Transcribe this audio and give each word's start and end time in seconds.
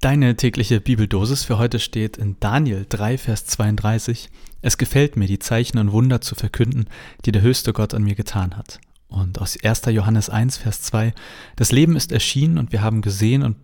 Deine 0.00 0.36
tägliche 0.36 0.80
Bibeldosis 0.80 1.42
für 1.42 1.58
heute 1.58 1.80
steht 1.80 2.18
in 2.18 2.36
Daniel 2.38 2.86
3, 2.88 3.18
Vers 3.18 3.46
32. 3.46 4.30
Es 4.62 4.78
gefällt 4.78 5.16
mir, 5.16 5.26
die 5.26 5.40
Zeichen 5.40 5.78
und 5.78 5.90
Wunder 5.90 6.20
zu 6.20 6.36
verkünden, 6.36 6.86
die 7.24 7.32
der 7.32 7.42
höchste 7.42 7.72
Gott 7.72 7.94
an 7.94 8.04
mir 8.04 8.14
getan 8.14 8.56
hat. 8.56 8.78
Und 9.08 9.40
aus 9.40 9.58
1. 9.60 9.86
Johannes 9.86 10.30
1, 10.30 10.58
Vers 10.58 10.82
2. 10.82 11.12
Das 11.56 11.72
Leben 11.72 11.96
ist 11.96 12.12
erschienen 12.12 12.58
und 12.58 12.70
wir 12.70 12.80
haben 12.80 13.02
gesehen 13.02 13.42
und 13.42 13.56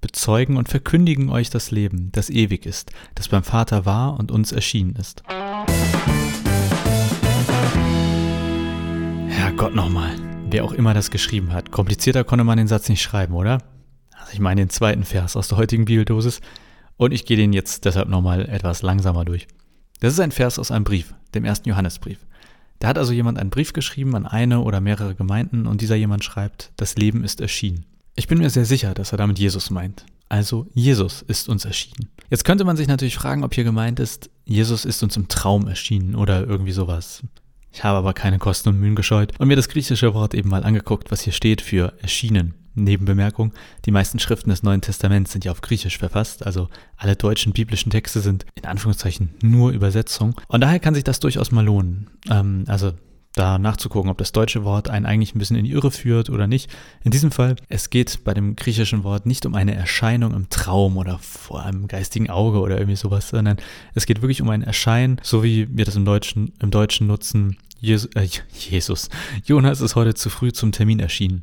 bezeugen 0.00 0.56
und 0.56 0.70
verkündigen 0.70 1.28
euch 1.28 1.50
das 1.50 1.70
Leben, 1.70 2.08
das 2.12 2.30
ewig 2.30 2.64
ist, 2.64 2.90
das 3.14 3.28
beim 3.28 3.42
Vater 3.42 3.84
war 3.84 4.18
und 4.18 4.30
uns 4.30 4.50
erschienen 4.50 4.96
ist. 4.96 5.22
Herrgott 9.28 9.74
nochmal, 9.74 10.16
wer 10.48 10.64
auch 10.64 10.72
immer 10.72 10.94
das 10.94 11.10
geschrieben 11.10 11.52
hat. 11.52 11.70
Komplizierter 11.70 12.24
konnte 12.24 12.44
man 12.44 12.56
den 12.56 12.66
Satz 12.66 12.88
nicht 12.88 13.02
schreiben, 13.02 13.34
oder? 13.34 13.58
Ich 14.32 14.40
meine 14.40 14.62
den 14.62 14.70
zweiten 14.70 15.04
Vers 15.04 15.36
aus 15.36 15.48
der 15.48 15.58
heutigen 15.58 15.84
Bibeldosis 15.84 16.40
und 16.96 17.12
ich 17.12 17.26
gehe 17.26 17.36
den 17.36 17.52
jetzt 17.52 17.84
deshalb 17.84 18.08
nochmal 18.08 18.48
etwas 18.48 18.82
langsamer 18.82 19.24
durch. 19.24 19.46
Das 20.00 20.12
ist 20.12 20.20
ein 20.20 20.32
Vers 20.32 20.58
aus 20.58 20.70
einem 20.70 20.84
Brief, 20.84 21.14
dem 21.34 21.44
ersten 21.44 21.68
Johannesbrief. 21.68 22.18
Da 22.78 22.88
hat 22.88 22.98
also 22.98 23.12
jemand 23.12 23.38
einen 23.38 23.50
Brief 23.50 23.72
geschrieben 23.72 24.16
an 24.16 24.26
eine 24.26 24.60
oder 24.60 24.80
mehrere 24.80 25.14
Gemeinden 25.14 25.66
und 25.66 25.80
dieser 25.80 25.96
jemand 25.96 26.24
schreibt, 26.24 26.72
das 26.76 26.96
Leben 26.96 27.24
ist 27.24 27.40
erschienen. 27.40 27.84
Ich 28.16 28.26
bin 28.26 28.38
mir 28.38 28.50
sehr 28.50 28.64
sicher, 28.64 28.94
dass 28.94 29.12
er 29.12 29.18
damit 29.18 29.38
Jesus 29.38 29.70
meint. 29.70 30.04
Also 30.28 30.66
Jesus 30.72 31.22
ist 31.22 31.48
uns 31.48 31.66
erschienen. 31.66 32.08
Jetzt 32.30 32.44
könnte 32.44 32.64
man 32.64 32.76
sich 32.78 32.88
natürlich 32.88 33.16
fragen, 33.16 33.44
ob 33.44 33.54
hier 33.54 33.64
gemeint 33.64 34.00
ist, 34.00 34.30
Jesus 34.44 34.86
ist 34.86 35.02
uns 35.02 35.16
im 35.16 35.28
Traum 35.28 35.68
erschienen 35.68 36.14
oder 36.14 36.46
irgendwie 36.46 36.72
sowas. 36.72 37.22
Ich 37.70 37.84
habe 37.84 37.98
aber 37.98 38.14
keine 38.14 38.38
Kosten 38.38 38.70
und 38.70 38.80
Mühen 38.80 38.96
gescheut 38.96 39.38
und 39.38 39.48
mir 39.48 39.56
das 39.56 39.68
griechische 39.68 40.14
Wort 40.14 40.34
eben 40.34 40.48
mal 40.48 40.64
angeguckt, 40.64 41.10
was 41.10 41.20
hier 41.20 41.32
steht 41.32 41.60
für 41.60 41.92
erschienen. 42.00 42.54
Nebenbemerkung, 42.74 43.52
die 43.84 43.90
meisten 43.90 44.18
Schriften 44.18 44.50
des 44.50 44.62
Neuen 44.62 44.80
Testaments 44.80 45.32
sind 45.32 45.44
ja 45.44 45.52
auf 45.52 45.60
Griechisch 45.60 45.98
verfasst, 45.98 46.46
also 46.46 46.68
alle 46.96 47.16
deutschen 47.16 47.52
biblischen 47.52 47.90
Texte 47.90 48.20
sind 48.20 48.46
in 48.54 48.64
Anführungszeichen 48.64 49.34
nur 49.42 49.72
Übersetzung. 49.72 50.40
Und 50.48 50.62
daher 50.62 50.80
kann 50.80 50.94
sich 50.94 51.04
das 51.04 51.20
durchaus 51.20 51.50
mal 51.50 51.64
lohnen. 51.64 52.08
Ähm, 52.30 52.64
also 52.68 52.92
da 53.34 53.58
nachzugucken, 53.58 54.10
ob 54.10 54.18
das 54.18 54.32
deutsche 54.32 54.64
Wort 54.64 54.90
einen 54.90 55.06
eigentlich 55.06 55.34
ein 55.34 55.38
bisschen 55.38 55.56
in 55.56 55.64
die 55.64 55.70
Irre 55.70 55.90
führt 55.90 56.28
oder 56.28 56.46
nicht. 56.46 56.70
In 57.02 57.10
diesem 57.10 57.30
Fall, 57.30 57.56
es 57.68 57.88
geht 57.88 58.24
bei 58.24 58.34
dem 58.34 58.56
griechischen 58.56 59.04
Wort 59.04 59.24
nicht 59.26 59.46
um 59.46 59.54
eine 59.54 59.74
Erscheinung 59.74 60.34
im 60.34 60.50
Traum 60.50 60.98
oder 60.98 61.18
vor 61.18 61.62
einem 61.64 61.88
geistigen 61.88 62.28
Auge 62.28 62.60
oder 62.60 62.76
irgendwie 62.76 62.96
sowas, 62.96 63.30
sondern 63.30 63.56
es 63.94 64.06
geht 64.06 64.20
wirklich 64.20 64.42
um 64.42 64.50
ein 64.50 64.62
Erscheinen, 64.62 65.18
so 65.22 65.42
wie 65.42 65.66
wir 65.74 65.84
das 65.84 65.96
im 65.96 66.04
Deutschen, 66.04 66.52
im 66.60 66.70
Deutschen 66.70 67.06
nutzen. 67.06 67.56
Jesus, 67.80 68.10
äh, 68.14 68.28
Jesus. 68.52 69.08
Jonas 69.44 69.80
ist 69.80 69.96
heute 69.96 70.14
zu 70.14 70.28
früh 70.28 70.52
zum 70.52 70.72
Termin 70.72 71.00
erschienen 71.00 71.42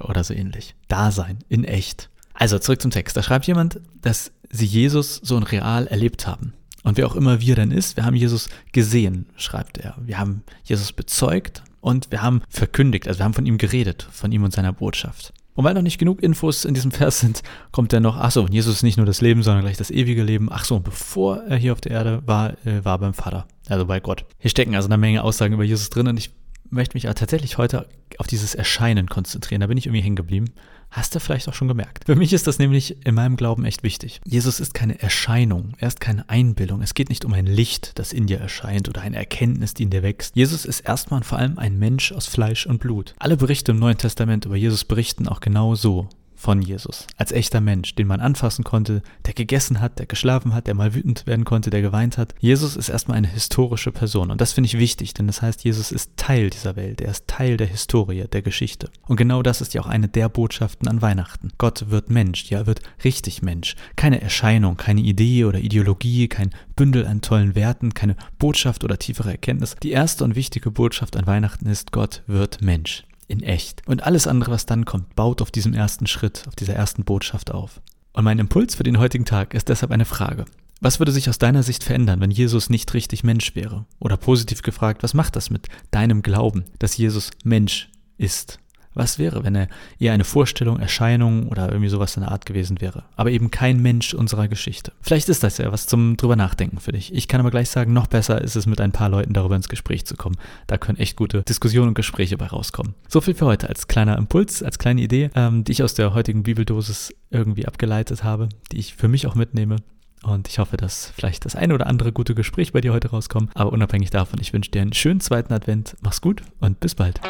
oder 0.00 0.24
so 0.24 0.34
ähnlich. 0.34 0.74
Dasein 0.88 1.38
in 1.48 1.64
echt. 1.64 2.10
Also 2.34 2.58
zurück 2.58 2.82
zum 2.82 2.90
Text. 2.90 3.16
Da 3.16 3.22
schreibt 3.22 3.46
jemand, 3.46 3.80
dass 4.02 4.32
sie 4.50 4.66
Jesus 4.66 5.16
so 5.16 5.36
in 5.36 5.42
real 5.42 5.86
erlebt 5.86 6.26
haben. 6.26 6.52
Und 6.82 6.98
wer 6.98 7.06
auch 7.06 7.16
immer 7.16 7.40
wir 7.40 7.56
denn 7.56 7.72
ist, 7.72 7.96
wir 7.96 8.04
haben 8.04 8.14
Jesus 8.14 8.48
gesehen, 8.72 9.26
schreibt 9.36 9.78
er. 9.78 9.96
Wir 10.00 10.18
haben 10.18 10.44
Jesus 10.62 10.92
bezeugt 10.92 11.64
und 11.80 12.10
wir 12.12 12.22
haben 12.22 12.42
verkündigt, 12.48 13.08
also 13.08 13.18
wir 13.18 13.24
haben 13.24 13.34
von 13.34 13.46
ihm 13.46 13.58
geredet, 13.58 14.06
von 14.12 14.30
ihm 14.30 14.44
und 14.44 14.52
seiner 14.52 14.72
Botschaft. 14.72 15.32
Und 15.56 15.64
weil 15.64 15.74
noch 15.74 15.82
nicht 15.82 15.98
genug 15.98 16.22
Infos 16.22 16.64
in 16.64 16.74
diesem 16.74 16.92
Vers 16.92 17.18
sind, 17.20 17.42
kommt 17.72 17.92
dann 17.92 18.02
noch, 18.02 18.16
ach 18.16 18.30
so, 18.30 18.46
Jesus 18.46 18.76
ist 18.76 18.82
nicht 18.82 18.98
nur 18.98 19.06
das 19.06 19.22
Leben, 19.22 19.42
sondern 19.42 19.62
gleich 19.62 19.78
das 19.78 19.90
ewige 19.90 20.22
Leben. 20.22 20.48
Ach 20.52 20.64
so, 20.64 20.78
bevor 20.78 21.42
er 21.44 21.56
hier 21.56 21.72
auf 21.72 21.80
der 21.80 21.92
Erde 21.92 22.22
war, 22.26 22.52
äh, 22.66 22.84
war 22.84 22.98
beim 22.98 23.14
Vater, 23.14 23.46
also 23.68 23.86
bei 23.86 23.98
Gott. 23.98 24.26
Hier 24.38 24.50
stecken 24.50 24.76
also 24.76 24.86
eine 24.86 24.98
Menge 24.98 25.24
Aussagen 25.24 25.54
über 25.54 25.64
Jesus 25.64 25.88
drin 25.88 26.08
und 26.08 26.18
ich 26.18 26.30
möchte 26.70 26.96
mich 26.96 27.04
tatsächlich 27.04 27.58
heute 27.58 27.88
auf 28.20 28.26
dieses 28.26 28.54
Erscheinen 28.54 29.08
konzentrieren. 29.08 29.60
Da 29.60 29.66
bin 29.66 29.78
ich 29.78 29.86
irgendwie 29.86 30.02
hängen 30.02 30.16
geblieben. 30.16 30.46
Hast 30.90 31.14
du 31.14 31.20
vielleicht 31.20 31.48
auch 31.48 31.54
schon 31.54 31.68
gemerkt. 31.68 32.04
Für 32.06 32.16
mich 32.16 32.32
ist 32.32 32.46
das 32.46 32.58
nämlich 32.58 33.04
in 33.04 33.14
meinem 33.14 33.36
Glauben 33.36 33.64
echt 33.64 33.82
wichtig. 33.82 34.20
Jesus 34.24 34.60
ist 34.60 34.72
keine 34.72 35.00
Erscheinung, 35.00 35.72
er 35.78 35.88
ist 35.88 36.00
keine 36.00 36.28
Einbildung. 36.30 36.80
Es 36.80 36.94
geht 36.94 37.08
nicht 37.08 37.24
um 37.24 37.32
ein 37.32 37.46
Licht, 37.46 37.98
das 37.98 38.12
in 38.12 38.26
dir 38.26 38.38
erscheint 38.38 38.88
oder 38.88 39.02
eine 39.02 39.16
Erkenntnis, 39.16 39.74
die 39.74 39.82
in 39.82 39.90
dir 39.90 40.02
wächst. 40.02 40.36
Jesus 40.36 40.64
ist 40.64 40.80
erstmal 40.80 41.18
und 41.18 41.24
vor 41.24 41.38
allem 41.38 41.58
ein 41.58 41.78
Mensch 41.78 42.12
aus 42.12 42.26
Fleisch 42.26 42.66
und 42.66 42.78
Blut. 42.78 43.14
Alle 43.18 43.36
Berichte 43.36 43.72
im 43.72 43.78
Neuen 43.78 43.98
Testament 43.98 44.44
über 44.44 44.56
Jesus 44.56 44.84
berichten 44.84 45.28
auch 45.28 45.40
genau 45.40 45.74
so 45.74 46.08
von 46.36 46.62
Jesus. 46.62 47.06
Als 47.16 47.32
echter 47.32 47.60
Mensch, 47.60 47.94
den 47.94 48.06
man 48.06 48.20
anfassen 48.20 48.64
konnte, 48.64 49.02
der 49.24 49.34
gegessen 49.34 49.80
hat, 49.80 49.98
der 49.98 50.06
geschlafen 50.06 50.54
hat, 50.54 50.66
der 50.66 50.74
mal 50.74 50.94
wütend 50.94 51.26
werden 51.26 51.44
konnte, 51.44 51.70
der 51.70 51.82
geweint 51.82 52.18
hat. 52.18 52.34
Jesus 52.38 52.76
ist 52.76 52.88
erstmal 52.88 53.16
eine 53.16 53.28
historische 53.28 53.90
Person. 53.90 54.30
Und 54.30 54.40
das 54.40 54.52
finde 54.52 54.66
ich 54.66 54.78
wichtig, 54.78 55.14
denn 55.14 55.26
das 55.26 55.42
heißt, 55.42 55.64
Jesus 55.64 55.90
ist 55.90 56.12
Teil 56.16 56.50
dieser 56.50 56.76
Welt. 56.76 57.00
Er 57.00 57.10
ist 57.10 57.26
Teil 57.26 57.56
der 57.56 57.66
Historie, 57.66 58.24
der 58.30 58.42
Geschichte. 58.42 58.90
Und 59.06 59.16
genau 59.16 59.42
das 59.42 59.60
ist 59.60 59.74
ja 59.74 59.80
auch 59.80 59.86
eine 59.86 60.08
der 60.08 60.28
Botschaften 60.28 60.88
an 60.88 61.02
Weihnachten. 61.02 61.50
Gott 61.58 61.90
wird 61.90 62.10
Mensch. 62.10 62.50
Ja, 62.50 62.58
er 62.58 62.66
wird 62.66 62.82
richtig 63.02 63.42
Mensch. 63.42 63.74
Keine 63.96 64.20
Erscheinung, 64.20 64.76
keine 64.76 65.00
Idee 65.00 65.44
oder 65.44 65.58
Ideologie, 65.58 66.28
kein 66.28 66.50
Bündel 66.76 67.06
an 67.06 67.22
tollen 67.22 67.54
Werten, 67.54 67.94
keine 67.94 68.16
Botschaft 68.38 68.84
oder 68.84 68.98
tiefere 68.98 69.30
Erkenntnis. 69.30 69.76
Die 69.82 69.90
erste 69.90 70.24
und 70.24 70.36
wichtige 70.36 70.70
Botschaft 70.70 71.16
an 71.16 71.26
Weihnachten 71.26 71.66
ist, 71.66 71.92
Gott 71.92 72.22
wird 72.26 72.60
Mensch 72.60 73.04
in 73.28 73.42
echt. 73.42 73.82
Und 73.86 74.02
alles 74.04 74.26
andere, 74.26 74.50
was 74.50 74.66
dann 74.66 74.84
kommt, 74.84 75.14
baut 75.16 75.42
auf 75.42 75.50
diesem 75.50 75.74
ersten 75.74 76.06
Schritt, 76.06 76.44
auf 76.46 76.56
dieser 76.56 76.74
ersten 76.74 77.04
Botschaft 77.04 77.50
auf. 77.50 77.80
Und 78.12 78.24
mein 78.24 78.38
Impuls 78.38 78.74
für 78.74 78.82
den 78.82 78.98
heutigen 78.98 79.24
Tag 79.24 79.54
ist 79.54 79.68
deshalb 79.68 79.92
eine 79.92 80.04
Frage. 80.04 80.46
Was 80.80 81.00
würde 81.00 81.12
sich 81.12 81.28
aus 81.28 81.38
deiner 81.38 81.62
Sicht 81.62 81.84
verändern, 81.84 82.20
wenn 82.20 82.30
Jesus 82.30 82.68
nicht 82.68 82.92
richtig 82.92 83.24
Mensch 83.24 83.54
wäre? 83.54 83.86
Oder 83.98 84.16
positiv 84.16 84.62
gefragt, 84.62 85.02
was 85.02 85.14
macht 85.14 85.36
das 85.36 85.50
mit 85.50 85.68
deinem 85.90 86.22
Glauben, 86.22 86.64
dass 86.78 86.96
Jesus 86.96 87.30
Mensch 87.44 87.90
ist? 88.18 88.58
Was 88.96 89.18
wäre, 89.18 89.44
wenn 89.44 89.54
er 89.54 89.68
eher 89.98 90.14
eine 90.14 90.24
Vorstellung, 90.24 90.80
Erscheinung 90.80 91.48
oder 91.48 91.68
irgendwie 91.68 91.90
sowas 91.90 92.16
in 92.16 92.22
der 92.22 92.32
Art 92.32 92.46
gewesen 92.46 92.80
wäre, 92.80 93.04
aber 93.14 93.30
eben 93.30 93.50
kein 93.50 93.82
Mensch 93.82 94.14
unserer 94.14 94.48
Geschichte? 94.48 94.92
Vielleicht 95.02 95.28
ist 95.28 95.42
das 95.42 95.58
ja 95.58 95.70
was 95.70 95.86
zum 95.86 96.16
drüber 96.16 96.34
nachdenken 96.34 96.80
für 96.80 96.92
dich. 96.92 97.14
Ich 97.14 97.28
kann 97.28 97.40
aber 97.40 97.50
gleich 97.50 97.68
sagen, 97.68 97.92
noch 97.92 98.06
besser 98.06 98.40
ist 98.40 98.56
es 98.56 98.64
mit 98.64 98.80
ein 98.80 98.92
paar 98.92 99.10
Leuten 99.10 99.34
darüber 99.34 99.54
ins 99.54 99.68
Gespräch 99.68 100.06
zu 100.06 100.16
kommen. 100.16 100.36
Da 100.66 100.78
können 100.78 100.96
echt 100.96 101.16
gute 101.16 101.42
Diskussionen 101.42 101.88
und 101.88 101.94
Gespräche 101.94 102.38
bei 102.38 102.46
rauskommen. 102.46 102.94
So 103.06 103.20
viel 103.20 103.34
für 103.34 103.44
heute 103.44 103.68
als 103.68 103.86
kleiner 103.86 104.16
Impuls, 104.16 104.62
als 104.62 104.78
kleine 104.78 105.02
Idee, 105.02 105.28
ähm, 105.34 105.62
die 105.62 105.72
ich 105.72 105.82
aus 105.82 105.92
der 105.92 106.14
heutigen 106.14 106.42
Bibeldosis 106.42 107.14
irgendwie 107.30 107.66
abgeleitet 107.66 108.24
habe, 108.24 108.48
die 108.72 108.78
ich 108.78 108.94
für 108.94 109.08
mich 109.08 109.26
auch 109.26 109.34
mitnehme. 109.34 109.76
Und 110.22 110.48
ich 110.48 110.58
hoffe, 110.58 110.76
dass 110.76 111.12
vielleicht 111.14 111.44
das 111.44 111.54
eine 111.54 111.74
oder 111.74 111.86
andere 111.86 112.12
gute 112.12 112.34
Gespräch 112.34 112.72
bei 112.72 112.80
dir 112.80 112.94
heute 112.94 113.10
rauskommt. 113.10 113.50
Aber 113.54 113.72
unabhängig 113.72 114.10
davon, 114.10 114.40
ich 114.40 114.52
wünsche 114.52 114.70
dir 114.70 114.82
einen 114.82 114.94
schönen 114.94 115.20
zweiten 115.20 115.52
Advent. 115.52 115.96
Mach's 116.00 116.20
gut 116.20 116.42
und 116.60 116.80
bis 116.80 116.94
bald. 116.94 117.20